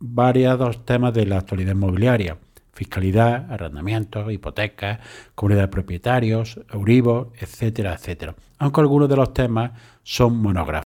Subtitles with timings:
[0.00, 2.38] variados temas de la actualidad inmobiliaria,
[2.72, 5.00] fiscalidad, arrendamientos, hipotecas,
[5.34, 8.34] comunidad de propietarios, Euribor, etcétera, etcétera.
[8.58, 10.84] Aunque algunos de los temas son monográficos.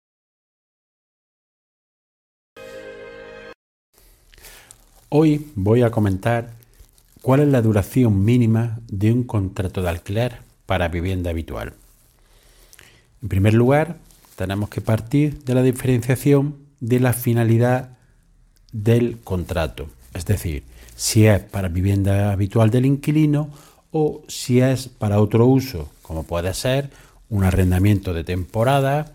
[5.08, 6.52] Hoy voy a comentar
[7.20, 11.74] cuál es la duración mínima de un contrato de alquiler para vivienda habitual.
[13.20, 13.96] En primer lugar,
[14.36, 17.98] tenemos que partir de la diferenciación de la finalidad
[18.72, 20.64] del contrato, es decir,
[20.96, 23.50] si es para vivienda habitual del inquilino
[23.90, 26.90] o si es para otro uso, como puede ser
[27.28, 29.12] un arrendamiento de temporada,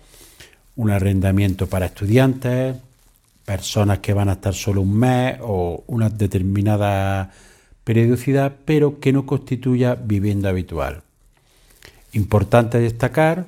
[0.75, 2.75] un arrendamiento para estudiantes,
[3.45, 7.31] personas que van a estar solo un mes o una determinada
[7.84, 11.03] periodicidad, pero que no constituya vivienda habitual.
[12.14, 13.45] Importante destacar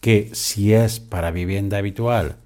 [0.00, 2.36] que si es para vivienda habitual,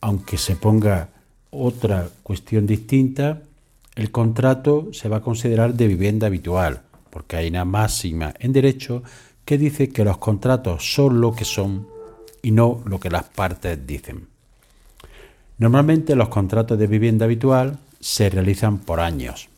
[0.00, 1.10] aunque se ponga
[1.54, 3.42] otra cuestión distinta,
[3.94, 9.02] el contrato se va a considerar de vivienda habitual, porque hay una máxima en derecho
[9.44, 11.86] que dice que los contratos son lo que son
[12.42, 14.26] y no lo que las partes dicen.
[15.58, 19.48] Normalmente los contratos de vivienda habitual se realizan por años,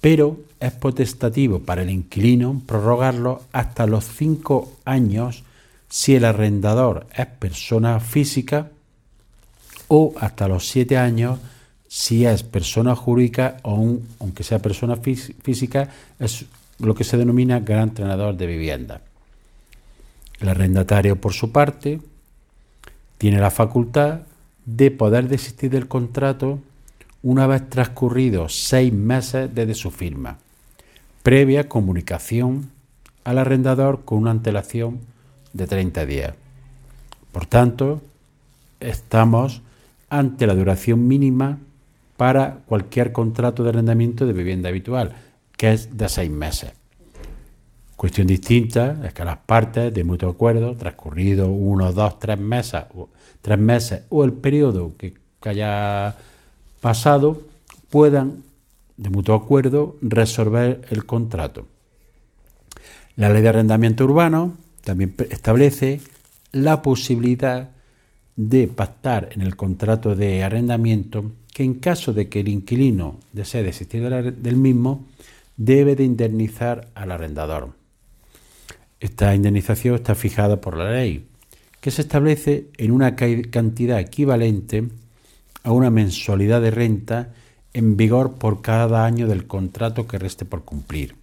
[0.00, 5.42] pero es potestativo para el inquilino prorrogarlo hasta los cinco años
[5.88, 8.70] si el arrendador es persona física
[9.88, 11.38] o hasta los siete años
[11.88, 16.44] si es persona jurídica o aunque sea persona física, es
[16.78, 19.00] lo que se denomina gran entrenador de vivienda.
[20.40, 22.00] El arrendatario, por su parte,
[23.18, 24.20] tiene la facultad
[24.66, 26.58] de poder desistir del contrato
[27.22, 30.38] una vez transcurridos seis meses desde su firma,
[31.22, 32.70] previa comunicación
[33.24, 35.00] al arrendador con una antelación
[35.52, 36.34] de 30 días.
[37.32, 38.02] Por tanto,
[38.80, 39.62] estamos
[40.08, 41.58] ante la duración mínima
[42.16, 45.14] para cualquier contrato de arrendamiento de vivienda habitual,
[45.56, 46.72] que es de seis meses.
[47.96, 53.08] Cuestión distinta es que las partes de mutuo acuerdo, transcurrido uno, dos, tres meses, o,
[53.40, 56.16] tres meses o el periodo que, haya
[56.80, 57.42] pasado,
[57.88, 58.42] puedan,
[58.96, 61.68] de mutuo acuerdo, resolver el contrato.
[63.14, 66.00] La ley de arrendamiento urbano también establece
[66.50, 67.70] la posibilidad
[68.36, 73.62] de pactar en el contrato de arrendamiento que en caso de que el inquilino desee
[73.62, 75.06] desistir del mismo,
[75.56, 77.70] debe de indemnizar al arrendador.
[79.00, 81.26] Esta indemnización está fijada por la ley,
[81.80, 84.88] que se establece en una cantidad equivalente
[85.62, 87.32] a una mensualidad de renta
[87.72, 91.14] en vigor por cada año del contrato que reste por cumplir.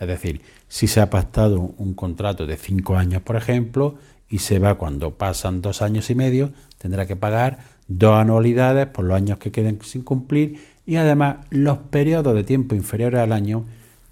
[0.00, 3.96] Es decir, si se ha pactado un contrato de cinco años, por ejemplo,
[4.30, 7.58] y se va cuando pasan dos años y medio, tendrá que pagar
[7.88, 12.76] dos anualidades por los años que queden sin cumplir y además los periodos de tiempo
[12.76, 13.64] inferiores al año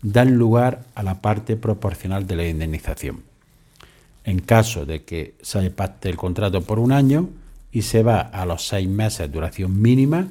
[0.03, 3.23] dan lugar a la parte proporcional de la indemnización.
[4.25, 7.31] En caso de que se pacte el contrato por un año
[7.73, 10.29] y se va a los seis meses de duración mínima,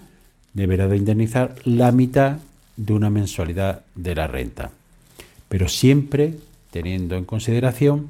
[0.53, 2.37] deberá de indemnizar la mitad
[2.75, 4.71] de una mensualidad de la renta.
[5.47, 6.35] Pero siempre
[6.71, 8.09] teniendo en consideración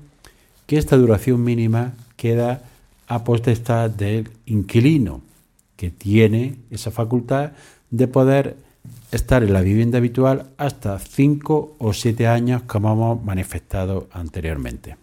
[0.68, 2.62] que esta duración mínima queda
[3.08, 5.22] a potestad del inquilino,
[5.78, 7.54] que tiene esa facultad
[7.90, 8.58] de poder
[9.12, 14.98] estar en la vivienda habitual hasta 5 o 7 años, como hemos manifestado anteriormente.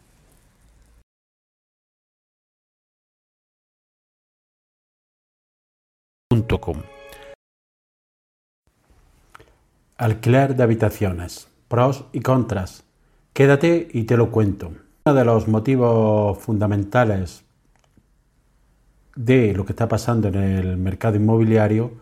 [9.97, 11.49] Alquiler de habitaciones.
[11.69, 12.85] Pros y contras.
[13.33, 14.73] Quédate y te lo cuento.
[15.07, 17.45] Uno de los motivos fundamentales
[19.15, 21.93] de lo que está pasando en el mercado inmobiliario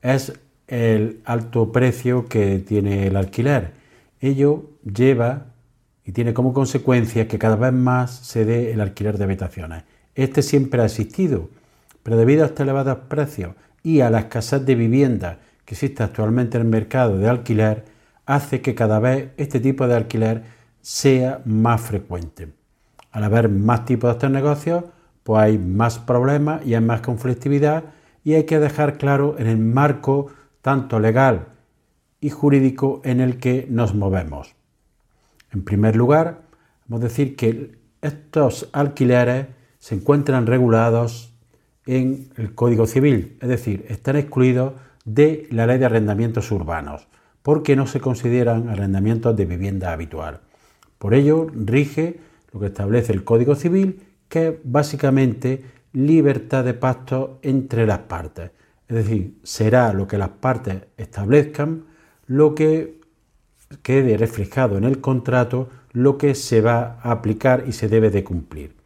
[0.00, 0.32] es
[0.66, 3.72] el alto precio que tiene el alquiler.
[4.18, 5.48] Ello lleva
[6.06, 9.84] y tiene como consecuencia que cada vez más se dé el alquiler de habitaciones.
[10.14, 11.50] Este siempre ha existido,
[12.02, 16.56] pero debido a estos elevados precios y a la escasez de vivienda que existe actualmente
[16.56, 17.84] en el mercado de alquiler,
[18.24, 20.57] hace que cada vez este tipo de alquiler
[20.88, 22.48] sea más frecuente.
[23.10, 24.84] Al haber más tipos de estos negocios,
[25.22, 27.84] pues hay más problemas y hay más conflictividad
[28.24, 30.28] y hay que dejar claro en el marco
[30.62, 31.48] tanto legal
[32.22, 34.54] y jurídico en el que nos movemos.
[35.52, 36.40] En primer lugar,
[36.86, 39.48] vamos a decir que estos alquileres
[39.78, 41.34] se encuentran regulados
[41.84, 44.72] en el Código Civil, es decir, están excluidos
[45.04, 47.08] de la ley de arrendamientos urbanos,
[47.42, 50.47] porque no se consideran arrendamientos de vivienda habitual.
[50.98, 52.20] Por ello, rige
[52.52, 58.50] lo que establece el Código Civil, que es básicamente libertad de pacto entre las partes.
[58.88, 61.84] Es decir, será lo que las partes establezcan
[62.26, 63.00] lo que
[63.82, 68.22] quede reflejado en el contrato, lo que se va a aplicar y se debe de
[68.22, 68.76] cumplir.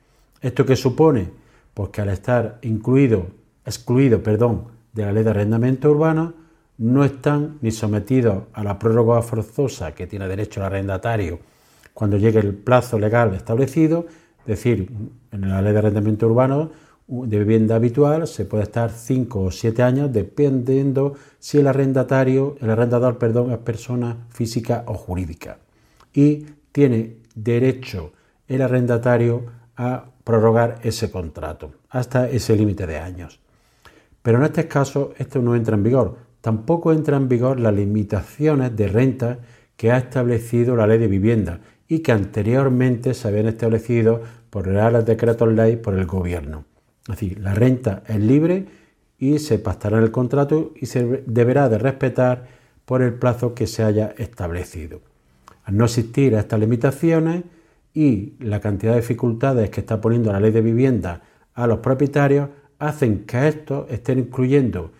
[0.40, 1.30] ¿Esto qué supone?
[1.74, 3.26] Pues que al estar incluido,
[3.64, 6.34] excluido de la ley de arrendamiento urbano,
[6.78, 11.40] no están ni sometidos a la prórroga forzosa que tiene derecho el arrendatario
[11.94, 14.06] cuando llegue el plazo legal establecido,
[14.40, 14.90] es decir,
[15.30, 16.70] en la ley de arrendamiento urbano
[17.06, 22.70] de vivienda habitual se puede estar 5 o 7 años dependiendo si el arrendatario, el
[22.70, 25.58] arrendador, perdón, es persona física o jurídica.
[26.14, 28.12] Y tiene derecho
[28.48, 29.44] el arrendatario
[29.76, 33.40] a prorrogar ese contrato hasta ese límite de años.
[34.22, 36.16] Pero en este caso esto no entra en vigor.
[36.40, 39.38] Tampoco entra en vigor las limitaciones de renta
[39.76, 41.60] que ha establecido la ley de vivienda
[41.92, 46.64] y que anteriormente se habían establecido por reales decretos ley por el gobierno.
[47.02, 48.64] Es decir, la renta es libre
[49.18, 52.46] y se pactará en el contrato y se deberá de respetar
[52.86, 55.02] por el plazo que se haya establecido.
[55.64, 57.44] Al no existir estas limitaciones
[57.92, 61.20] y la cantidad de dificultades que está poniendo la ley de vivienda
[61.52, 62.48] a los propietarios,
[62.78, 64.92] hacen que estos estén incluyendo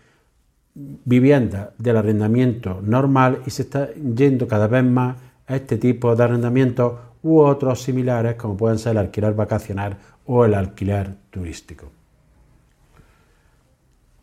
[0.74, 6.94] viviendas del arrendamiento normal y se está yendo cada vez más este tipo de arrendamientos
[7.22, 11.90] u otros similares como pueden ser el alquiler vacacional o el alquiler turístico.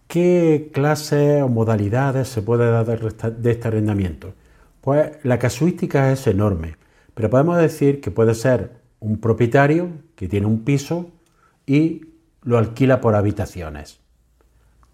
[0.07, 4.33] ¿Qué clases o modalidades se puede dar de este arrendamiento?
[4.81, 6.77] Pues la casuística es enorme,
[7.13, 11.11] pero podemos decir que puede ser un propietario que tiene un piso
[11.65, 12.07] y
[12.41, 13.99] lo alquila por habitaciones.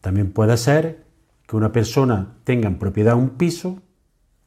[0.01, 1.05] También puede ser
[1.47, 3.79] que una persona tenga en propiedad un piso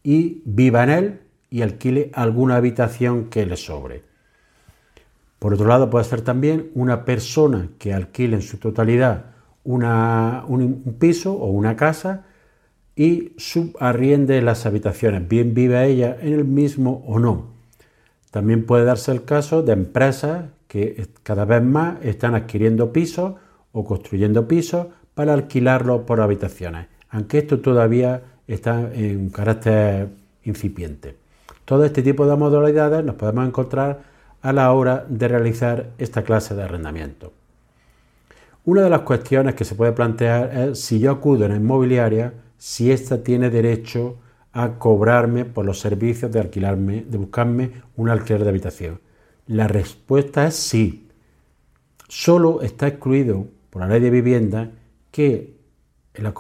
[0.02, 1.20] y viva en él
[1.50, 4.03] y alquile alguna habitación que le sobre.
[5.39, 9.27] Por otro lado, puede ser también una persona que alquile en su totalidad
[9.69, 12.25] un, piso o una casa
[12.97, 17.53] y subarriende las habitaciones, bien vive ella en el mismo o no.
[18.31, 23.35] También puede darse el caso de empresas que cada vez más están adquiriendo pisos
[23.73, 30.09] o construyendo pisos para alquilarlos por habitaciones, aunque esto todavía está en un carácter
[30.45, 31.28] incipiente.
[31.69, 34.00] Todo este tipo de modalidades nos podemos encontrar
[34.41, 37.35] a la hora de realizar esta clase de arrendamiento.
[38.65, 42.32] Una de las cuestiones que se puede plantear es si yo acudo en la inmobiliaria,
[42.56, 44.17] si ésta tiene derecho
[44.55, 49.00] a cobrarme por los servicios de alquilarme, de buscarme un alquiler de habitación.
[49.47, 51.11] La respuesta es sí.
[52.09, 54.71] Solo está excluido por la ley de vivienda
[55.11, 55.59] que
[56.14, 56.32] la,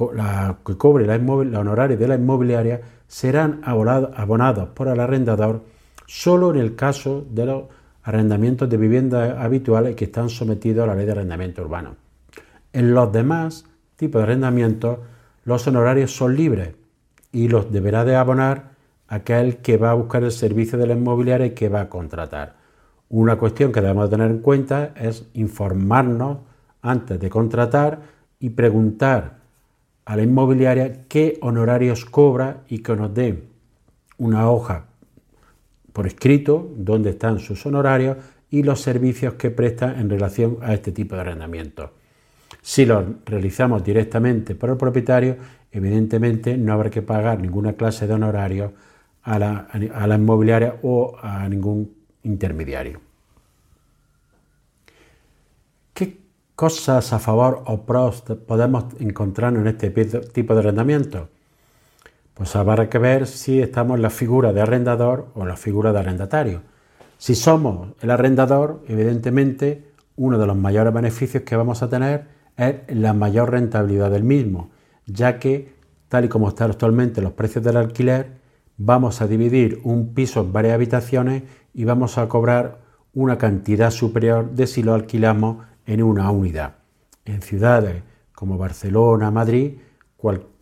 [0.64, 5.64] que cobre la honoraria de la inmobiliaria serán abonados por el arrendador
[6.06, 7.64] solo en el caso de los
[8.02, 11.96] arrendamientos de vivienda habituales que están sometidos a la ley de arrendamiento urbano.
[12.72, 13.64] En los demás
[13.96, 14.98] tipos de arrendamientos,
[15.44, 16.74] los honorarios son libres
[17.32, 18.70] y los deberá de abonar
[19.08, 22.56] aquel que va a buscar el servicio de la inmobiliaria y que va a contratar.
[23.08, 26.38] Una cuestión que debemos tener en cuenta es informarnos
[26.82, 28.00] antes de contratar
[28.38, 29.37] y preguntar
[30.08, 33.42] a la inmobiliaria qué honorarios cobra y que nos dé
[34.16, 34.86] una hoja
[35.92, 38.16] por escrito donde están sus honorarios
[38.50, 41.92] y los servicios que presta en relación a este tipo de arrendamiento.
[42.62, 45.36] Si lo realizamos directamente por el propietario,
[45.70, 48.72] evidentemente no habrá que pagar ninguna clase de honorario
[49.24, 52.98] a la, a la inmobiliaria o a ningún intermediario.
[55.92, 56.16] ¿Qué
[56.58, 59.90] cosas a favor o pros podemos encontrar en este
[60.32, 61.28] tipo de arrendamiento?
[62.34, 66.00] Pues habrá que ver si estamos en la figura de arrendador o la figura de
[66.00, 66.62] arrendatario.
[67.16, 69.84] Si somos el arrendador, evidentemente
[70.16, 74.70] uno de los mayores beneficios que vamos a tener es la mayor rentabilidad del mismo,
[75.06, 75.72] ya que,
[76.08, 78.32] tal y como están actualmente los precios del alquiler,
[78.78, 82.78] vamos a dividir un piso en varias habitaciones y vamos a cobrar
[83.14, 86.74] una cantidad superior de si lo alquilamos en una unidad.
[87.24, 88.02] En ciudades
[88.32, 89.78] como Barcelona, Madrid,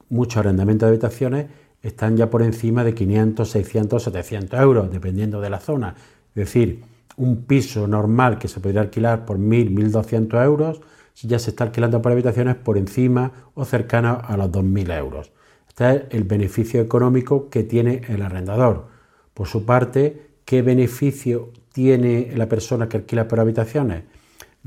[0.09, 1.47] muchos arrendamientos de habitaciones
[1.83, 5.95] están ya por encima de 500, 600, 700 euros, dependiendo de la zona.
[6.28, 6.85] Es decir,
[7.16, 10.80] un piso normal que se podría alquilar por 1.000, 1.200 euros
[11.23, 15.33] ya se está alquilando por habitaciones por encima o cercano a los 2.000 euros.
[15.66, 18.88] Este es el beneficio económico que tiene el arrendador.
[19.35, 24.04] Por su parte, ¿qué beneficio tiene la persona que alquila por habitaciones?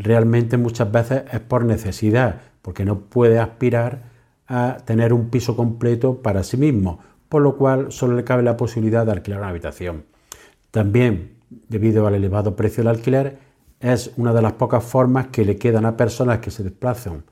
[0.02, 4.04] Realmente muchas veces es por necesidad, porque no puede aspirar
[4.48, 8.56] a tener un piso completo para sí mismo, por lo cual solo le cabe la
[8.56, 10.06] posibilidad de alquilar una habitación.
[10.72, 11.34] También,
[11.68, 13.40] debido al elevado precio del alquiler,
[13.82, 17.26] es una de las pocas formas que le quedan a personas que se desplazan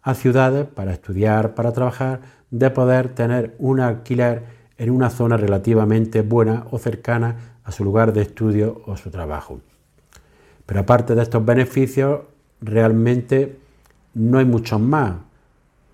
[0.00, 4.44] a ciudades para estudiar, para trabajar, de poder tener un alquiler
[4.78, 9.60] en una zona relativamente buena o cercana a su lugar de estudio o su trabajo.
[10.66, 12.20] Pero aparte de estos beneficios,
[12.60, 13.58] realmente
[14.14, 15.14] no hay muchos más,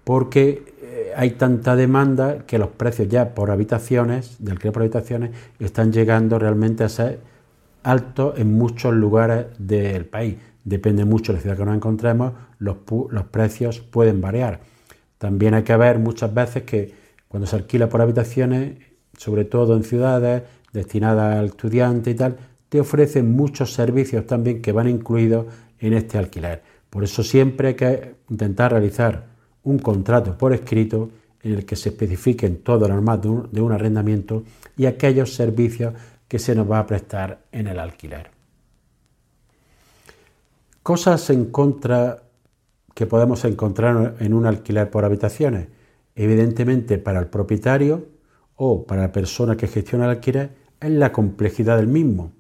[0.05, 5.31] porque eh, hay tanta demanda que los precios ya por habitaciones, de alquiler por habitaciones,
[5.59, 7.21] están llegando realmente a ser
[7.83, 10.37] altos en muchos lugares del país.
[10.65, 12.77] Depende mucho de la ciudad que nos encontremos, los,
[13.11, 14.61] los precios pueden variar.
[15.19, 16.95] También hay que ver muchas veces que
[17.29, 18.79] cuando se alquila por habitaciones,
[19.17, 22.37] sobre todo en ciudades destinadas al estudiante y tal,
[22.71, 25.47] te ofrecen muchos servicios también que van incluidos
[25.81, 26.63] en este alquiler.
[26.89, 29.27] Por eso siempre hay que intentar realizar
[29.65, 31.11] un contrato por escrito
[31.43, 34.45] en el que se especifiquen todo lo normal de un, de un arrendamiento
[34.77, 35.95] y aquellos servicios
[36.29, 38.31] que se nos va a prestar en el alquiler.
[40.83, 42.23] Cosas en contra
[42.95, 45.69] que podemos encontrar en un alquiler por habitaciones.
[46.15, 48.07] Evidentemente para el propietario
[48.55, 52.33] o para la persona que gestiona el alquiler es la complejidad del mismo.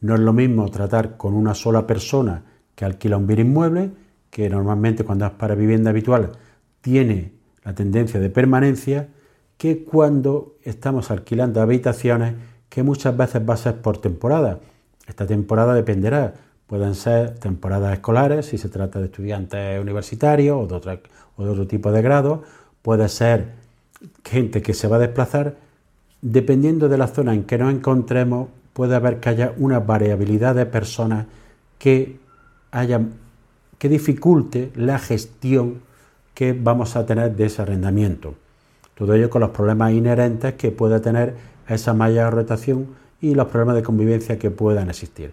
[0.00, 2.42] No es lo mismo tratar con una sola persona
[2.74, 3.90] que alquila un bien inmueble,
[4.30, 6.32] que normalmente cuando es para vivienda habitual
[6.80, 7.32] tiene
[7.64, 9.08] la tendencia de permanencia,
[9.56, 12.34] que cuando estamos alquilando habitaciones
[12.68, 14.60] que muchas veces va a ser por temporada.
[15.06, 16.34] Esta temporada dependerá,
[16.66, 21.00] pueden ser temporadas escolares, si se trata de estudiantes universitarios o de,
[21.36, 22.42] o otro tipo de grado,
[22.82, 23.52] puede ser
[24.24, 25.56] gente que se va a desplazar,
[26.20, 28.48] dependiendo de la zona en que nos encontremos,
[28.78, 31.26] puede haber que haya una variabilidad de personas
[31.80, 32.20] que
[32.70, 33.00] haya
[33.76, 35.80] que dificulte la gestión
[36.32, 38.34] que vamos a tener de ese arrendamiento.
[38.94, 41.34] Todo ello con los problemas inherentes que puede tener
[41.66, 42.86] esa mayor rotación
[43.20, 45.32] y los problemas de convivencia que puedan existir.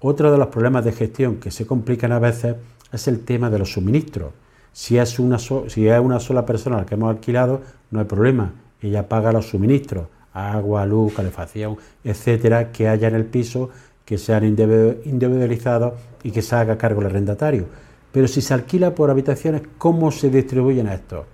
[0.00, 2.56] Otro de los problemas de gestión que se complican a veces
[2.94, 4.32] es el tema de los suministros.
[4.72, 7.60] Si es una, si es una sola persona la que hemos alquilado,
[7.90, 8.54] no hay problema.
[8.80, 13.70] Ella paga los suministros, agua, luz, calefacción, etcétera, que haya en el piso,
[14.04, 17.66] que sean individualizados y que se haga cargo el arrendatario.
[18.12, 21.26] Pero si se alquila por habitaciones, ¿cómo se distribuyen estos?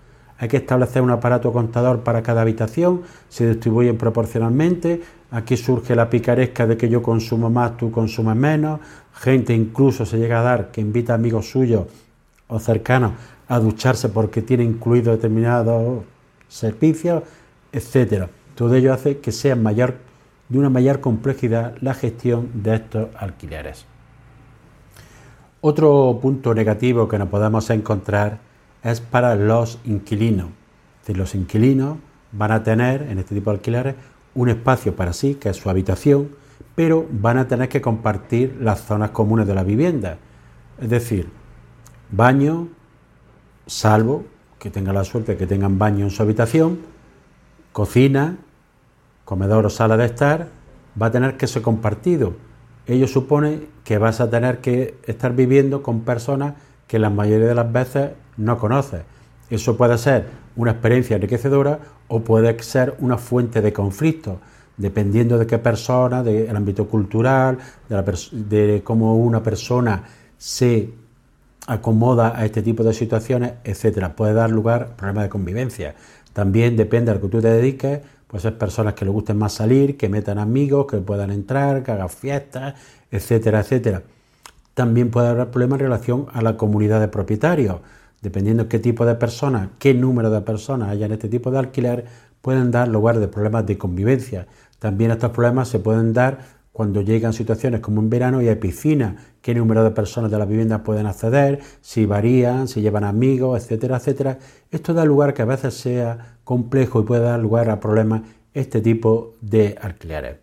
[0.43, 6.11] hay que establecer un aparato contador para cada habitación, se distribuyen proporcionalmente, aquí surge la
[6.11, 8.81] picaresca de que yo consumo más, tú consumes menos,
[9.15, 11.87] gente incluso se llega a dar que invita a amigos suyos
[12.49, 13.13] o cercanos
[13.47, 16.03] a ducharse porque tiene incluido determinados
[16.49, 17.23] servicios,
[17.71, 18.29] etcétera.
[18.63, 19.97] Todo ello hace que sea mayor,
[20.49, 23.87] de una mayor complejidad la gestión de estos alquileres.
[25.61, 28.39] Otro punto negativo que nos podemos encontrar
[28.85, 30.47] es para los inquilinos.
[31.09, 31.97] Los inquilinos
[32.31, 33.95] van a tener en este tipo de alquileres
[34.37, 36.29] un espacio para sí, que es su habitación,
[36.77, 40.19] pero van a tener que compartir las zonas comunes de la vivienda.
[40.81, 41.29] Es decir,
[42.13, 42.69] baño,
[43.67, 44.23] salvo
[44.61, 46.79] que tengan la suerte de que tengan baño en su habitación,
[47.73, 48.37] cocina,
[49.25, 50.49] comedor o sala de estar,
[51.01, 52.35] va a tener que ser compartido.
[52.87, 56.55] Ello supone que vas a tener que estar viviendo con personas
[56.87, 59.03] que la mayoría de las veces no conoces.
[59.51, 60.27] Eso puede ser
[60.57, 64.41] una experiencia enriquecedora o puede ser una fuente de conflicto,
[64.77, 70.05] dependiendo de qué persona, del ámbito cultural, de, cómo una persona
[70.37, 70.91] se
[71.67, 74.17] acomoda a este tipo de situaciones, etcétera.
[74.17, 75.95] Puede dar lugar a problemas de convivencia.
[76.33, 78.01] También depende a lo que tú te dediques,
[78.33, 81.93] pues ser personas que les gusten más salir, que metan amigos, que puedan entrar, que
[81.93, 82.75] hagan fiestas,
[83.13, 84.03] etcétera, etcétera.
[84.75, 87.77] También puede haber problemas en relación a la comunidad de propietarios
[88.23, 92.07] dependiendo qué tipo de personas, qué número de personas haya en este tipo de alquiler,
[92.41, 94.47] pueden dar lugar de problemas de convivencia.
[94.79, 96.39] También estos problemas se pueden dar
[96.73, 100.47] cuando llegan situaciones como en verano y hay piscina, qué número de personas de la
[100.47, 104.39] vivienda pueden acceder, si varían, si llevan amigos, etcétera, etcétera.
[104.71, 108.23] Esto da lugar que a veces sea complejo y puede dar lugar a problemas
[108.55, 110.37] este tipo de alquileres.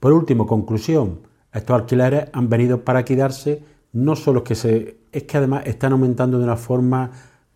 [0.00, 1.20] Por último, conclusión,
[1.52, 3.62] estos alquileres han venido para quedarse
[3.92, 7.10] no solo que se, es que además están aumentando de una forma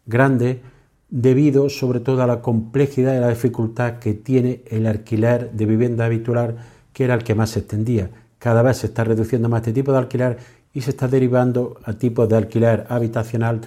[0.06, 0.60] grande
[1.08, 6.06] debido sobre todo a la complejidad y la dificultad que tiene el alquiler de vivienda
[6.06, 6.56] habitual,
[6.94, 8.08] que era el que más se extendía.
[8.38, 10.38] Cada vez se está reduciendo más este tipo de alquiler
[10.72, 13.60] y se está derivando a tipos de alquiler habitacional,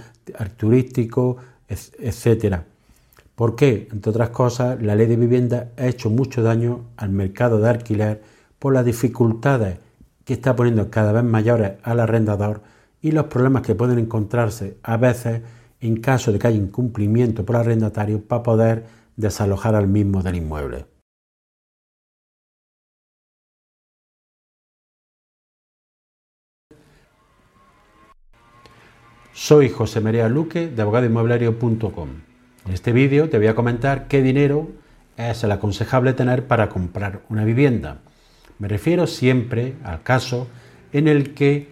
[0.57, 2.63] turístico, etcétera.
[3.35, 3.87] ¿Por qué?
[3.91, 8.23] Entre otras cosas, la ley de vivienda ha hecho mucho daño al mercado de alquiler
[8.57, 9.77] por las dificultades
[10.25, 12.61] que está poniendo cada vez mayores al arrendador
[13.01, 15.41] y los problemas que pueden encontrarse a veces
[15.79, 20.96] en caso de que haya incumplimiento por arrendatario para poder desalojar al mismo del inmueble.
[29.39, 32.09] Soy José María Luque de abogadoinmobiliario.com.
[32.65, 34.67] En este vídeo te voy a comentar qué dinero
[35.15, 37.99] es el aconsejable tener para comprar una vivienda.
[38.57, 40.47] Me refiero siempre al caso
[40.91, 41.69] en el que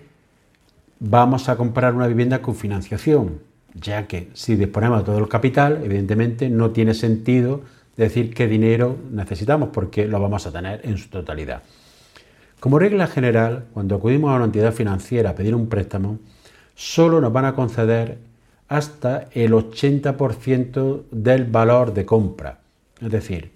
[1.00, 3.40] vamos a comprar una vivienda con financiación,
[3.74, 7.64] ya que si disponemos de todo el capital, evidentemente no tiene sentido
[7.98, 11.64] decir qué dinero necesitamos porque lo vamos a tener en su totalidad.
[12.60, 16.20] Como regla general, cuando acudimos a una entidad financiera a pedir un préstamo,
[16.76, 18.20] solo nos van a conceder
[18.68, 22.60] hasta el 80% del valor de compra.
[23.02, 23.52] Es decir,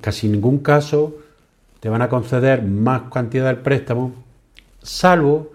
[0.00, 1.16] casi en ningún caso
[1.80, 4.12] te van a conceder más cantidad del préstamo,
[4.82, 5.52] salvo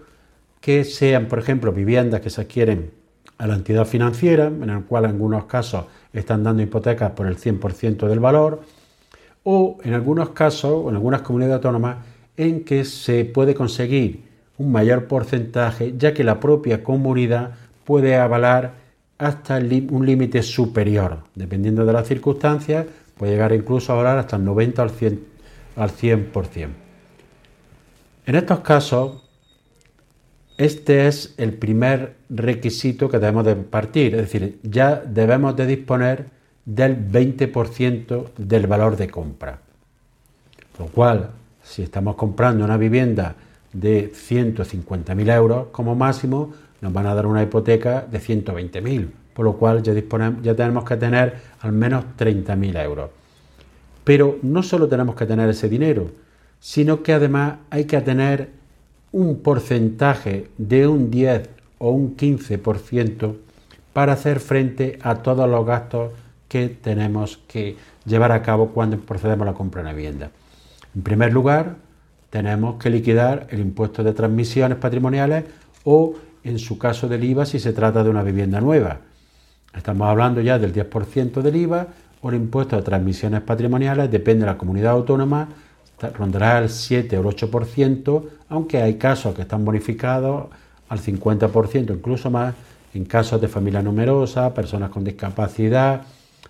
[0.60, 2.90] que sean, por ejemplo, viviendas que se adquieren
[3.38, 7.36] a la entidad financiera, en el cual en algunos casos están dando hipotecas por el
[7.36, 8.62] 100% del valor,
[9.42, 11.96] o en algunos casos, en algunas comunidades autónomas,
[12.36, 14.29] en que se puede conseguir
[14.60, 17.52] un mayor porcentaje, ya que la propia comunidad
[17.86, 18.74] puede avalar
[19.16, 22.84] hasta un límite superior, dependiendo de las circunstancias,
[23.16, 25.18] puede llegar incluso a avalar hasta el 90 al 100%.
[25.76, 26.68] Al 100%.
[28.26, 29.22] En estos casos,
[30.58, 36.26] este es el primer requisito que debemos de partir, es decir, ya debemos de disponer
[36.66, 39.58] del 20% del valor de compra.
[40.78, 41.30] Lo cual,
[41.62, 43.36] si estamos comprando una vivienda
[43.72, 49.56] de 150.000 euros como máximo, nos van a dar una hipoteca de 120.000, por lo
[49.56, 53.10] cual ya, disponemos, ya tenemos que tener al menos 30.000 euros.
[54.04, 56.10] Pero no solo tenemos que tener ese dinero,
[56.58, 58.50] sino que además hay que tener
[59.12, 63.36] un porcentaje de un 10 o un 15%
[63.92, 66.12] para hacer frente a todos los gastos
[66.48, 70.30] que tenemos que llevar a cabo cuando procedemos a la compra de una vivienda.
[70.94, 71.76] En primer lugar,
[72.30, 75.44] tenemos que liquidar el impuesto de transmisiones patrimoniales
[75.84, 76.14] o,
[76.44, 79.00] en su caso del IVA, si se trata de una vivienda nueva.
[79.76, 81.88] Estamos hablando ya del 10% del IVA
[82.22, 85.48] o el impuesto de transmisiones patrimoniales, depende de la comunidad autónoma,
[86.16, 90.48] rondará el 7 o el 8%, aunque hay casos que están bonificados
[90.88, 92.54] al 50%, incluso más,
[92.94, 96.02] en casos de familia numerosa, personas con discapacidad,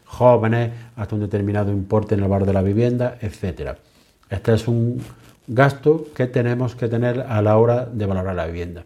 [0.07, 3.77] jóvenes, hasta un determinado importe en el valor de la vivienda, etc.
[4.29, 5.01] Este es un
[5.47, 8.85] gasto que tenemos que tener a la hora de valorar la vivienda.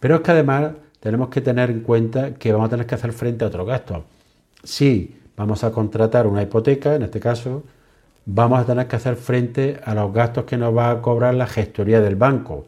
[0.00, 3.12] Pero es que además tenemos que tener en cuenta que vamos a tener que hacer
[3.12, 4.02] frente a otros gastos.
[4.62, 7.62] Si vamos a contratar una hipoteca, en este caso,
[8.26, 11.46] vamos a tener que hacer frente a los gastos que nos va a cobrar la
[11.46, 12.66] gestoría del banco.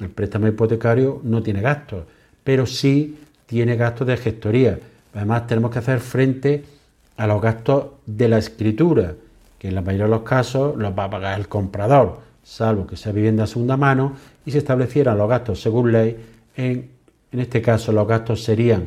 [0.00, 2.04] El préstamo hipotecario no tiene gastos,
[2.42, 4.78] pero sí tiene gastos de gestoría.
[5.14, 6.64] Además, tenemos que hacer frente
[7.16, 9.14] a los gastos de la escritura,
[9.58, 12.96] que en la mayoría de los casos los va a pagar el comprador salvo que
[12.96, 14.14] sea vivienda segunda mano,
[14.46, 16.16] y se establecieran los gastos según ley,
[16.56, 16.90] en,
[17.32, 18.84] en este caso los gastos serían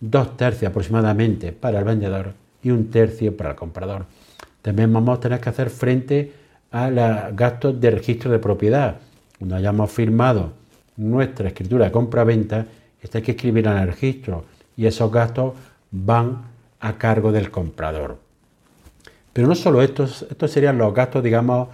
[0.00, 4.06] dos tercios aproximadamente para el vendedor y un tercio para el comprador.
[4.62, 6.32] También vamos a tener que hacer frente
[6.70, 8.96] a los gastos de registro de propiedad.
[9.38, 10.52] Cuando hayamos firmado
[10.96, 12.66] nuestra escritura de compra-venta,
[13.02, 14.44] esta hay que escribir en el registro
[14.76, 15.54] y esos gastos
[15.90, 16.42] van
[16.78, 18.18] a cargo del comprador.
[19.32, 21.68] Pero no solo estos, estos serían los gastos, digamos,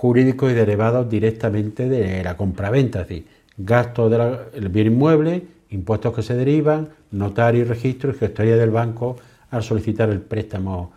[0.00, 3.26] jurídicos y derivados directamente de la compraventa, es decir,
[3.58, 9.16] gastos del bien inmueble, impuestos que se derivan, notario y registro y gestoría del banco
[9.50, 10.92] al solicitar el préstamo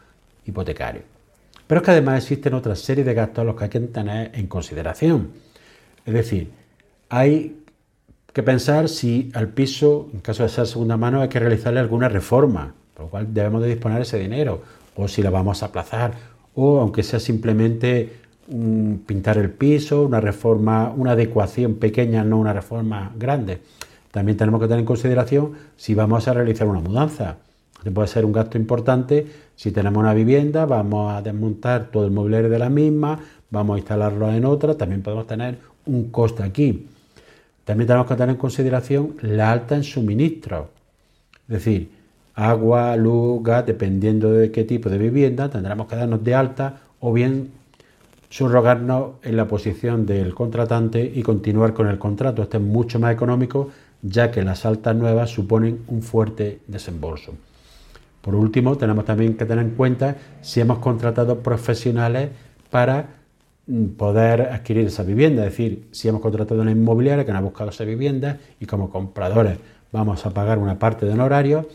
[0.46, 1.02] hipotecario.
[1.68, 4.32] Pero es que además existen otra serie de gastos a los que hay que tener
[4.34, 5.32] en consideración.
[6.06, 6.52] Es decir,
[7.10, 7.58] hay
[8.32, 12.08] que pensar si al piso, en caso de ser segunda mano, hay que realizarle alguna
[12.08, 14.62] reforma, por lo cual debemos de disponer ese dinero,
[14.96, 16.14] o si la vamos a aplazar,
[16.56, 18.23] o aunque sea simplemente
[19.06, 23.60] pintar el piso, una reforma, una adecuación pequeña, no una reforma grande.
[24.12, 27.38] También tenemos que tener en consideración si vamos a realizar una mudanza.
[27.94, 32.50] Puede ser un gasto importante si tenemos una vivienda, vamos a desmontar todo el mobiliario
[32.50, 36.88] de la misma, vamos a instalarlo en otra, también podemos tener un coste aquí.
[37.66, 40.70] También tenemos que tener en consideración la alta en suministro.
[41.48, 41.92] Es decir,
[42.36, 47.14] agua, luz, gas, dependiendo de qué tipo de vivienda, tendremos que darnos de alta o
[47.14, 47.52] bien
[48.34, 52.42] subrogarnos en la posición del contratante y continuar con el contrato.
[52.42, 53.70] Este es mucho más económico
[54.02, 57.36] ya que las altas nuevas suponen un fuerte desembolso.
[58.22, 62.32] Por último, tenemos también que tener en cuenta si hemos contratado profesionales
[62.72, 63.18] para
[63.68, 67.44] mm, poder adquirir esa vivienda, es decir, si hemos contratado una inmobiliaria que nos ha
[67.44, 69.60] buscado esa vivienda y como compradores
[69.92, 71.68] vamos a pagar una parte de honorario,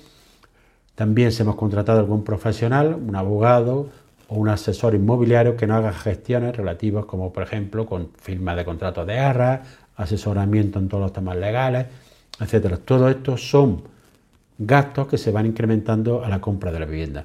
[0.97, 3.91] también si hemos contratado algún profesional, un abogado
[4.29, 8.65] o un asesor inmobiliario que nos haga gestiones relativas como por ejemplo con firma de
[8.65, 9.61] contratos de arras,
[9.97, 11.87] asesoramiento en todos los temas legales,
[12.39, 12.77] etcétera.
[12.77, 13.83] Todo esto son
[14.59, 17.25] gastos que se van incrementando a la compra de la vivienda.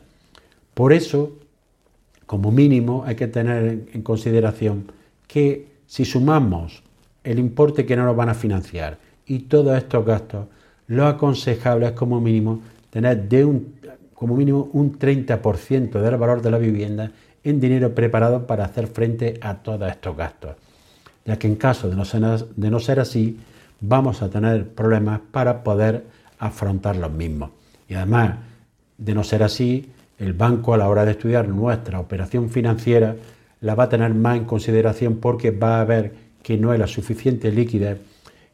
[0.74, 1.34] Por eso,
[2.26, 4.92] como mínimo, hay que tener en consideración
[5.28, 6.84] que si sumamos
[7.24, 10.48] el importe que no nos van a financiar y todos estos gastos,
[10.88, 13.74] lo aconsejable es como mínimo tener de un,
[14.24, 17.12] como mínimo un 30% del valor de la vivienda
[17.44, 20.56] en dinero preparado para hacer frente a todos estos gastos,
[21.26, 21.98] ya que en caso de
[22.72, 23.38] no ser, así,
[23.82, 26.06] vamos a tener problemas para poder
[26.40, 27.50] afrontar los mismos.
[27.90, 28.36] Y además,
[28.98, 33.18] de no ser así, el banco a la hora de estudiar nuestra operación financiera
[33.60, 36.88] la va a tener más en consideración porque va a ver que no es la
[36.88, 38.00] suficiente liquidez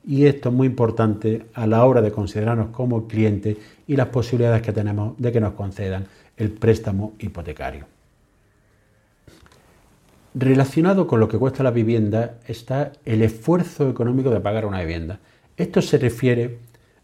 [0.09, 4.63] y esto es muy importante a la hora de considerarnos como clientes y las posibilidades
[4.63, 7.85] que tenemos de que nos concedan el préstamo hipotecario.
[10.33, 15.19] Relacionado con lo que cuesta la vivienda está el esfuerzo económico de pagar una vivienda.
[15.55, 16.57] Esto se refiere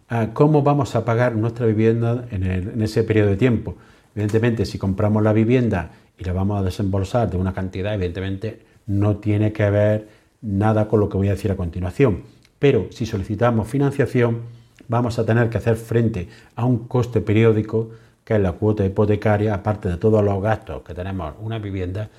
[0.10, 3.76] a cómo vamos a pagar nuestra vivienda en, ese periodo de tiempo.
[4.16, 9.18] Evidentemente, si compramos la vivienda y la vamos a desembolsar de una cantidad, evidentemente no
[9.18, 10.08] tiene que ver
[10.42, 12.35] nada con lo que voy a decir a continuación.
[12.66, 14.40] Pero si solicitamos financiación,
[14.88, 17.92] vamos a tener que hacer frente a un coste periódico,
[18.24, 22.10] que es la cuota hipotecaria, aparte de todos los gastos que tenemos una vivienda,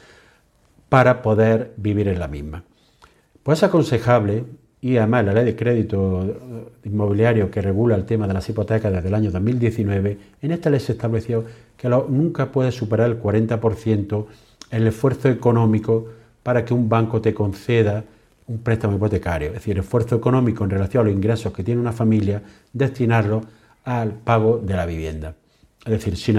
[0.88, 2.62] para poder vivir en la misma.
[3.42, 4.44] Pues es aconsejable
[4.80, 9.08] y además la ley de crédito inmobiliario que regula el tema de las hipotecas desde
[9.08, 11.44] el año 2019, en esta ley se estableció
[11.76, 14.26] que nunca puede superar el 40%
[14.70, 16.06] el esfuerzo económico
[16.44, 18.04] para que un banco te conceda
[18.48, 21.92] un préstamo hipotecario, es decir, esfuerzo económico en relación a los ingresos que tiene una
[21.92, 23.42] familia, destinarlo
[23.84, 25.34] al pago de la vivienda.
[25.84, 26.32] Es decir, si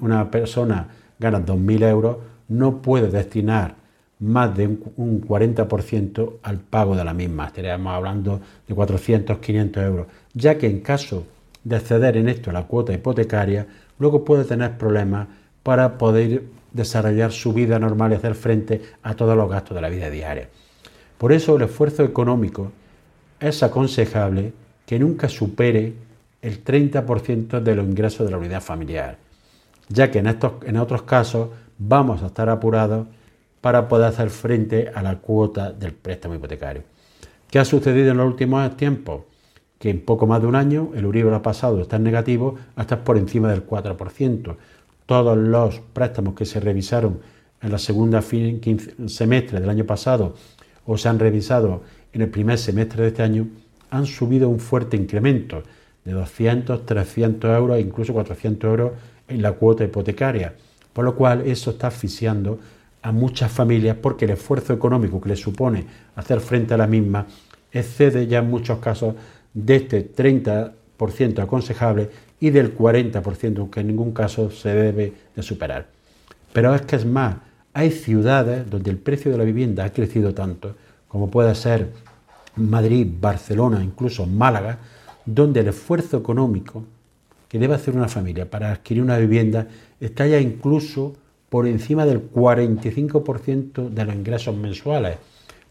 [0.00, 0.88] una persona
[1.18, 2.16] gana 2.000 euros,
[2.48, 3.74] no puede destinar
[4.20, 7.46] más de un 40% al pago de la misma.
[7.46, 11.26] Estaríamos hablando de 400, 500 euros, ya que en caso
[11.62, 13.66] de acceder en esto a la cuota hipotecaria,
[13.98, 15.28] luego puede tener problemas
[15.62, 19.88] para poder desarrollar su vida normal y hacer frente a todos los gastos de la
[19.88, 20.48] vida diaria.
[21.24, 22.70] Por eso el esfuerzo económico
[23.40, 24.52] es aconsejable
[24.84, 25.94] que nunca supere
[26.42, 29.16] el 30% de los ingresos de la unidad familiar,
[29.88, 33.06] ya que en, estos, en otros casos vamos a estar apurados
[33.62, 36.82] para poder hacer frente a la cuota del préstamo hipotecario.
[37.50, 39.22] ¿Qué ha sucedido en los últimos tiempos?
[39.78, 43.02] Que en poco más de un año el Euribor ha pasado de estar negativo hasta
[43.02, 44.56] por encima del 4%.
[45.06, 47.20] Todos los préstamos que se revisaron
[47.62, 50.34] en la segunda semestre del año pasado
[50.86, 53.48] o se han revisado en el primer semestre de este año
[53.90, 55.62] han subido un fuerte incremento
[56.04, 58.92] de 200, 300 euros e incluso 400 euros
[59.28, 60.54] en la cuota hipotecaria,
[60.92, 62.58] por lo cual eso está asfixiando
[63.02, 65.84] a muchas familias porque el esfuerzo económico que les supone
[66.16, 67.26] hacer frente a la misma
[67.72, 69.14] excede ya en muchos casos
[69.52, 75.86] de este 30% aconsejable y del 40% que en ningún caso se debe de superar.
[76.52, 77.36] Pero es que es más,
[77.74, 80.76] hay ciudades donde el precio de la vivienda ha crecido tanto,
[81.08, 81.92] como puede ser
[82.56, 84.78] Madrid, Barcelona, incluso Málaga,
[85.26, 86.84] donde el esfuerzo económico
[87.48, 89.66] que debe hacer una familia para adquirir una vivienda
[90.00, 91.14] está ya incluso
[91.48, 95.18] por encima del 45% de los ingresos mensuales,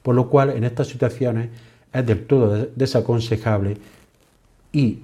[0.01, 1.49] por lo cual en estas situaciones
[1.93, 3.77] es del todo desaconsejable
[4.73, 4.99] y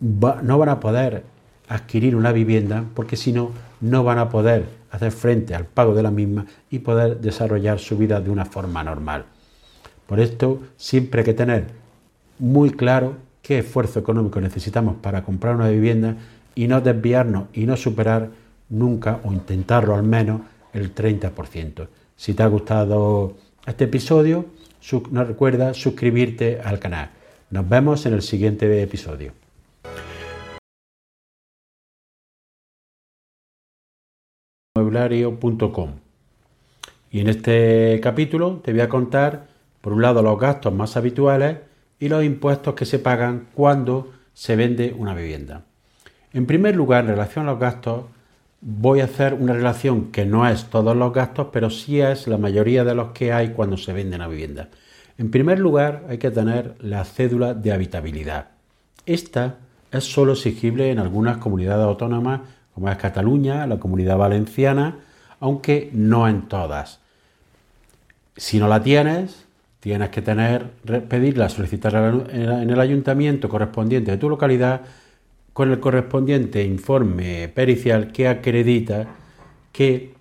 [0.00, 1.24] no van a poder
[1.68, 6.02] adquirir una vivienda porque si no, no van a poder hacer frente al pago de
[6.02, 9.24] la misma y poder desarrollar su vida de una forma normal.
[10.06, 11.66] Por esto siempre hay que tener
[12.38, 16.16] muy claro qué esfuerzo económico necesitamos para comprar una vivienda
[16.54, 18.30] y no desviarnos y no superar
[18.68, 21.88] nunca, o intentarlo al menos, el 30%.
[22.16, 23.34] Si te ha gustado
[23.66, 24.46] este episodio,
[25.10, 27.10] no recuerda suscribirte al canal.
[27.50, 29.41] Nos vemos en el siguiente episodio.
[37.10, 39.48] Y en este capítulo te voy a contar,
[39.80, 41.58] por un lado, los gastos más habituales
[42.00, 45.62] y los impuestos que se pagan cuando se vende una vivienda.
[46.32, 48.04] En primer lugar, en relación a los gastos,
[48.60, 52.38] voy a hacer una relación que no es todos los gastos, pero sí es la
[52.38, 54.70] mayoría de los que hay cuando se vende una vivienda.
[55.18, 58.48] En primer lugar, hay que tener la cédula de habitabilidad.
[59.04, 59.56] Esta
[59.90, 62.40] es solo exigible en algunas comunidades autónomas,
[62.74, 64.98] como es Cataluña, la comunidad valenciana,
[65.40, 67.00] aunque no en todas.
[68.36, 69.46] Si no la tienes,
[69.80, 70.70] tienes que tener,
[71.08, 74.82] pedirla, solicitarla en el ayuntamiento correspondiente de tu localidad
[75.52, 79.06] con el correspondiente informe pericial que acredita
[79.72, 80.14] que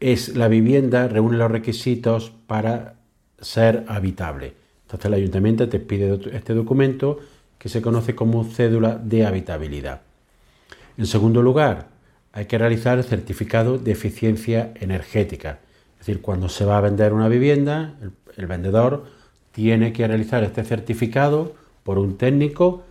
[0.00, 2.96] es la vivienda reúne los requisitos para
[3.40, 4.54] ser habitable.
[4.82, 7.18] Entonces el ayuntamiento te pide este documento
[7.58, 10.02] que se conoce como cédula de habitabilidad.
[10.96, 11.88] En segundo lugar,
[12.32, 15.58] hay que realizar el certificado de eficiencia energética.
[15.94, 17.94] Es decir, cuando se va a vender una vivienda,
[18.36, 19.06] el, vendedor
[19.52, 22.84] tiene que realizar este certificado por un técnico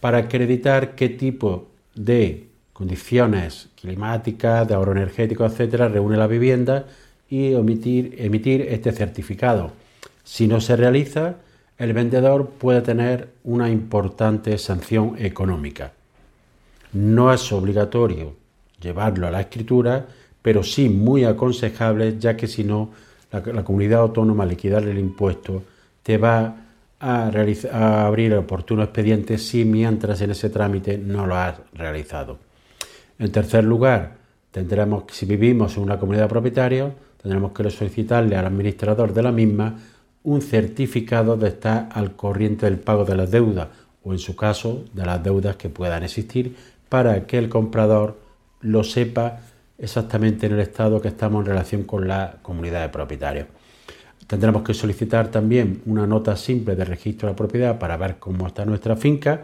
[0.00, 6.86] para acreditar qué tipo de condiciones climáticas, de ahorro energético, etcétera, reúne la vivienda
[7.28, 9.72] y emitir este certificado.
[10.24, 11.36] Si no se realiza,
[11.78, 15.92] el vendedor puede tener una importante sanción económica.
[16.94, 18.34] No es obligatorio
[18.80, 20.06] llevarlo a la escritura,
[20.40, 22.90] pero sí muy aconsejable, ya que si no,
[23.32, 25.62] la, comunidad autónoma al el impuesto
[26.02, 26.56] te va
[27.00, 27.30] a,
[27.72, 32.38] a, abrir el oportuno expediente si mientras en ese trámite no lo has realizado.
[33.18, 34.16] En tercer lugar,
[34.50, 39.78] tendremos, si vivimos en una comunidad propietaria, tendremos que solicitarle al administrador de la misma
[40.22, 43.68] un certificado de estar al corriente del pago de las deudas
[44.02, 46.54] o en su caso de las deudas que puedan existir
[46.88, 48.18] para que el comprador
[48.60, 49.40] lo sepa
[49.78, 53.46] exactamente en el estado que estamos en relación con la comunidad de propietarios.
[54.26, 58.46] Tendremos que solicitar también una nota simple de registro de la propiedad para ver cómo
[58.46, 59.42] está nuestra finca,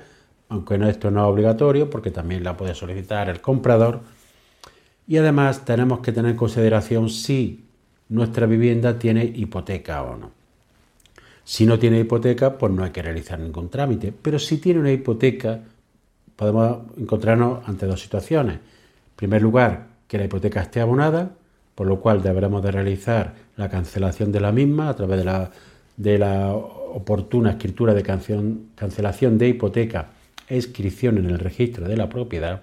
[0.49, 4.01] aunque esto no es obligatorio porque también la puede solicitar el comprador.
[5.07, 7.65] Y además tenemos que tener en consideración si
[8.09, 10.31] nuestra vivienda tiene hipoteca o no.
[11.45, 14.13] Si no tiene hipoteca, pues no hay que realizar ningún trámite.
[14.13, 15.61] Pero si tiene una hipoteca,
[16.41, 18.55] podemos encontrarnos ante dos situaciones.
[18.55, 21.33] En primer lugar, que la hipoteca esté abonada,
[21.75, 25.51] por lo cual deberemos de realizar la cancelación de la misma a través de la,
[25.99, 30.13] de la oportuna escritura de cancelación de hipoteca
[30.49, 32.63] e inscripción en el registro de la propiedad.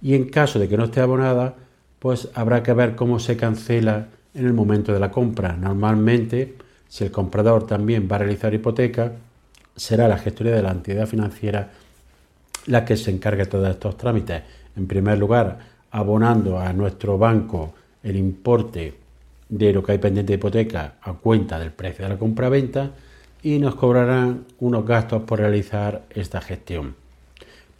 [0.00, 1.56] Y en caso de que no esté abonada,
[1.98, 5.56] pues habrá que ver cómo se cancela en el momento de la compra.
[5.56, 6.54] Normalmente
[6.88, 9.10] si el comprador también va a realizar hipoteca,
[9.74, 11.72] será la gestoría de la entidad financiera
[12.66, 14.42] la que se encargue de todos estos trámites.
[14.76, 15.58] En primer lugar,
[15.90, 18.94] abonando a nuestro banco el importe
[19.48, 22.92] de lo que hay pendiente de hipoteca a cuenta del precio de la compra-venta
[23.42, 26.94] y nos cobrarán unos gastos por realizar esta gestión.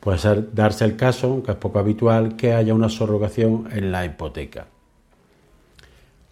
[0.01, 4.05] Puede ser darse el caso, aunque es poco habitual, que haya una subrogación en la
[4.05, 4.67] hipoteca.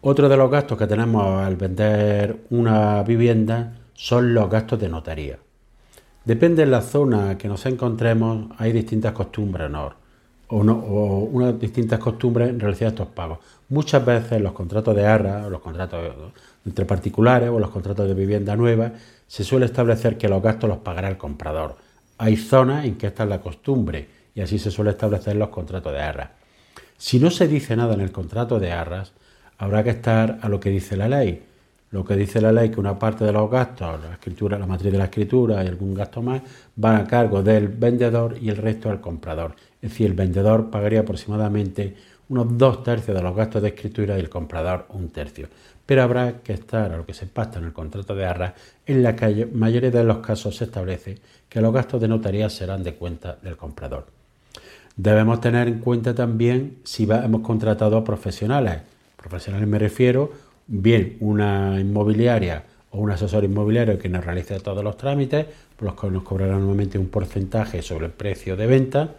[0.02, 5.38] Otro de los gastos que tenemos al vender una vivienda son los gastos de notaría.
[6.24, 9.92] Depende de la zona que nos encontremos, hay distintas costumbres ¿no?
[10.48, 13.38] o, o unas distintas costumbres en relación a estos pagos.
[13.68, 16.12] Muchas veces los contratos de arra, los contratos
[16.66, 18.92] entre particulares o los contratos de vivienda nueva,
[19.26, 21.76] se suele establecer que los gastos los pagará el comprador.
[22.18, 25.92] Hay zonas en que esta es la costumbre y así se suele establecer los contratos
[25.92, 26.30] de arras.
[26.98, 29.12] Si no se dice nada en el contrato de arras,
[29.56, 31.44] habrá que estar a lo que dice la ley.
[31.90, 34.92] Lo que dice la ley que una parte de los gastos, la escritura, la matriz
[34.92, 36.40] de la escritura y algún gasto más,
[36.76, 39.56] van a cargo del vendedor y el resto del comprador.
[39.82, 41.96] Es decir, el vendedor pagaría aproximadamente
[42.28, 45.48] unos dos tercios de los gastos de escritura y el comprador un tercio.
[45.84, 48.54] Pero habrá que estar a lo que se pacta en el contrato de arras,
[48.86, 52.84] en la que mayoría de los casos se establece que los gastos de notaría serán
[52.84, 54.06] de cuenta del comprador.
[54.94, 58.82] Debemos tener en cuenta también si hemos contratado a profesionales
[59.20, 60.32] Profesionales me refiero,
[60.70, 66.00] bien una inmobiliaria o un asesor inmobiliario que nos realice todos los trámites, por los
[66.00, 69.14] que nos cobrará normalmente un porcentaje sobre el precio de venta.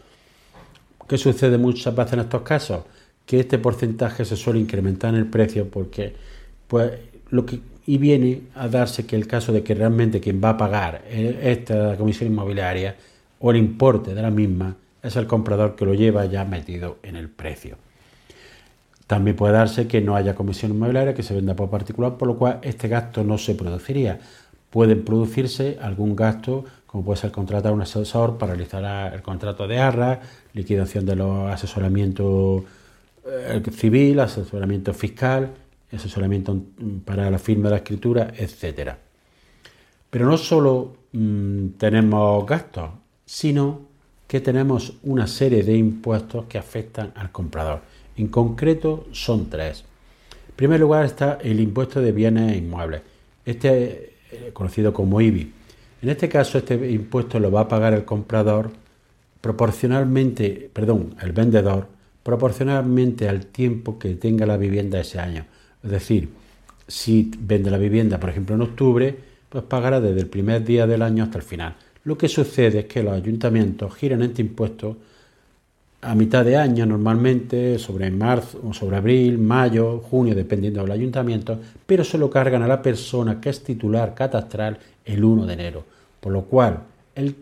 [1.08, 2.84] ¿Qué sucede muchas veces en estos casos?
[3.26, 6.14] Que este porcentaje se suele incrementar en el precio porque
[6.68, 6.92] pues
[7.30, 10.58] lo que y viene a darse que el caso de que realmente quien va a
[10.58, 12.96] pagar esta comisión inmobiliaria
[13.40, 17.16] o el importe de la misma es el comprador que lo lleva ya metido en
[17.16, 17.78] el precio.
[19.12, 22.38] También puede darse que no haya comisión inmobiliaria, que se venda por particular, por lo
[22.38, 24.22] cual este gasto no se produciría.
[24.70, 29.68] Pueden producirse algún gasto, como puede ser contratar a un asesor para realizar el contrato
[29.68, 30.20] de arras,
[30.54, 32.64] liquidación de los asesoramientos
[33.26, 35.50] eh, civil, asesoramiento fiscal,
[35.92, 36.62] asesoramiento
[37.04, 38.98] para la firma de la escritura, etcétera.
[40.10, 42.92] Pero no solo mm, tenemos gastos,
[43.26, 43.82] sino
[44.26, 47.91] que tenemos una serie de impuestos que afectan al comprador.
[48.22, 49.84] En concreto son tres.
[50.50, 53.02] En primer lugar está el impuesto de bienes e inmuebles,
[53.44, 55.52] este eh, conocido como IBI.
[56.04, 58.70] En este caso este impuesto lo va a pagar el comprador
[59.42, 61.88] proporcionalmente, perdón, el vendedor
[62.22, 65.48] proporcionalmente al tiempo que tenga la vivienda ese año.
[65.84, 66.30] Es decir,
[66.88, 69.18] si vende la vivienda, por ejemplo, en octubre,
[69.50, 71.76] pues pagará desde el primer día del año hasta el final.
[72.04, 74.98] Lo que sucede es que los ayuntamientos giran este impuesto
[76.02, 81.60] a mitad de año normalmente, sobre marzo, o sobre abril, mayo, junio, dependiendo del ayuntamiento,
[81.86, 85.86] pero se lo cargan a la persona que es titular catastral el 1 de enero,
[86.20, 86.80] por lo cual
[87.16, 87.36] el,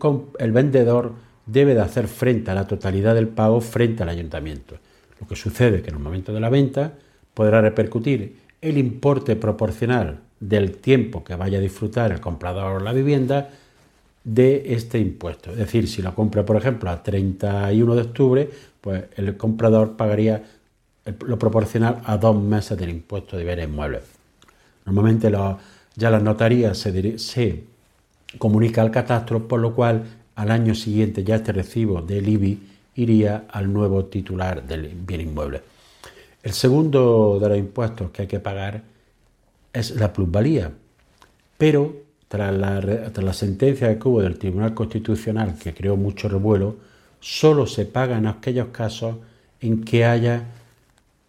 [0.52, 1.14] vendedor
[1.46, 4.76] debe de hacer frente a la totalidad del pago frente al ayuntamiento.
[5.18, 6.92] Lo que sucede es que en el momento de la venta
[7.32, 13.50] podrá repercutir el importe proporcional del tiempo que vaya a disfrutar el comprador la vivienda
[14.24, 15.50] de este impuesto.
[15.50, 20.42] Es decir, si la compra, por ejemplo, a 31 de octubre, pues el comprador pagaría
[21.20, 24.02] lo proporcional a dos meses del impuesto de bienes inmuebles.
[24.84, 25.32] Normalmente
[25.96, 27.64] ya las notarías se, se
[28.38, 30.04] comunica al catastro, por lo cual
[30.34, 32.58] al año siguiente ya este recibo del IBI
[32.96, 35.62] iría al nuevo titular del bien inmueble.
[36.42, 38.82] El segundo de los impuestos que hay que pagar
[39.72, 40.72] es la plusvalía,
[41.58, 46.76] pero tras la, sentencia que hubo del Tribunal Constitucional que creó mucho revuelo,
[47.18, 49.16] solo se paga en aquellos casos
[49.60, 50.44] en que haya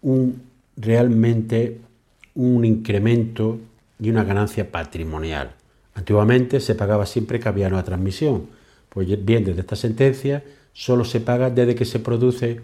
[0.03, 0.43] un,
[0.77, 1.79] realmente
[2.35, 3.57] un incremento
[3.99, 5.55] y una ganancia patrimonial.
[5.95, 8.45] Antiguamente se pagaba siempre que había una transmisión.
[8.87, 12.61] Pues bien, desde esta sentencia solo se paga desde que se produce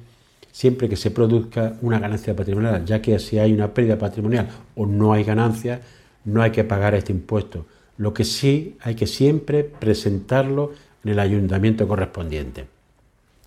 [0.51, 4.85] siempre que se produzca una ganancia patrimonial, ya que si hay una pérdida patrimonial o
[4.85, 5.81] no hay ganancia,
[6.23, 7.65] no hay que pagar este impuesto.
[7.97, 12.65] Lo que sí hay que siempre presentarlo en el ayuntamiento correspondiente,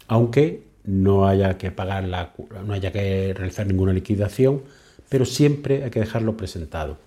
[0.08, 2.32] aunque no haya que pagar la,
[2.66, 4.62] no haya que realizar ninguna liquidación,
[5.08, 6.98] pero siempre hay que dejarlo presentado.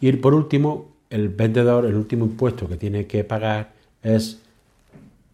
[0.00, 3.72] Y por último, el vendedor, el último impuesto que tiene que pagar
[4.02, 4.40] es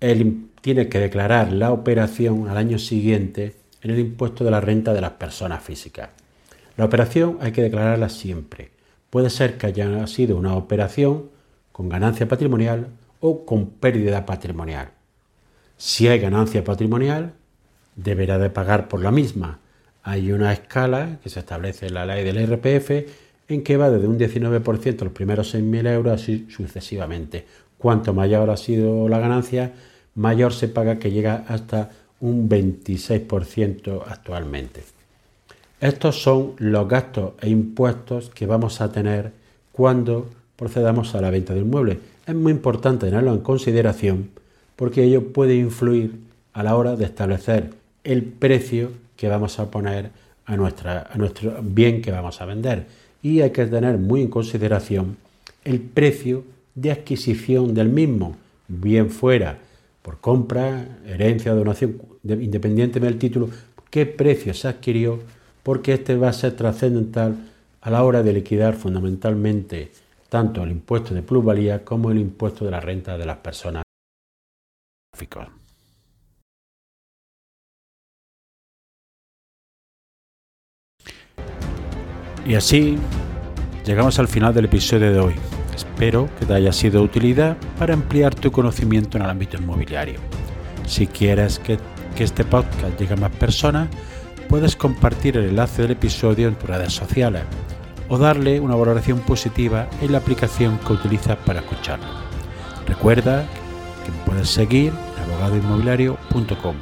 [0.01, 4.93] el, tiene que declarar la operación al año siguiente en el impuesto de la renta
[4.93, 6.11] de las personas físicas.
[6.77, 8.71] La operación hay que declararla siempre.
[9.11, 11.31] Puede ser que haya sido una operación
[11.73, 12.89] con ganancia patrimonial
[13.21, 14.91] o con pérdida patrimonial.
[15.77, 17.35] Si hay ganancia patrimonial,
[17.97, 19.59] deberá de pagar por la misma.
[20.03, 22.91] Hay una escala que se establece en la ley del RPF
[23.49, 27.47] en que va desde un 19% los primeros 6.000 euros así sucesivamente.
[27.79, 29.73] Cuanto mayor ha sido la ganancia,
[30.15, 34.83] mayor se paga que llega hasta un 26% actualmente.
[35.81, 39.33] Estos son los gastos e impuestos que vamos a tener
[39.73, 41.99] cuando procedamos a la venta del inmueble.
[42.27, 44.31] Es muy importante tenerlo en consideración
[44.77, 46.21] porque ello puede influir
[46.53, 47.71] a la hora de establecer
[48.05, 50.11] el precio que vamos a poner
[50.47, 52.87] a, a nuestro bien que vamos a vender.
[53.23, 55.17] Y hay que tener muy en consideración
[55.65, 58.37] el precio de adquisición del mismo,
[58.69, 59.59] bien fuera
[60.03, 63.51] por compra, herencia, donación, independientemente del título,
[63.91, 65.21] qué precio se adquirió,
[65.63, 67.37] porque este va a ser trascendental
[67.81, 69.91] a la hora de liquidar fundamentalmente
[70.29, 73.83] tanto el impuesto de plusvalía como el impuesto de la renta de las personas.
[82.47, 82.97] Y así
[83.85, 85.35] llegamos al final del episodio de hoy.
[85.75, 90.21] Espero que te haya sido de utilidad para ampliar tu conocimiento en el ámbito inmobiliario.
[90.87, 91.79] Si quieres que,
[92.19, 93.89] este podcast llegue a más personas,
[94.51, 97.45] puedes compartir el enlace del episodio en tus redes sociales
[98.09, 102.05] o darle una valoración positiva en la aplicación que utilizas para escucharlo.
[102.85, 103.47] Recuerda
[104.05, 106.75] que puedes seguir en abogadoinmobiliario.com.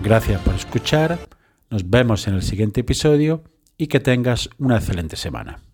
[0.00, 1.18] Gracias por escuchar,
[1.70, 3.42] nos vemos en el siguiente episodio
[3.76, 5.65] y que tengas una excelente semana.